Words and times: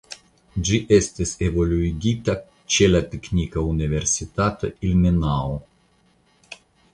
Ĝi 0.67 0.77
estis 0.95 1.33
evoluigita 1.47 2.35
ĉe 2.75 2.87
la 2.93 3.01
Teknika 3.11 3.67
Universitato 3.75 4.71
Ilmenau. 4.89 5.55